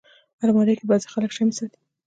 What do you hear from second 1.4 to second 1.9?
ساتي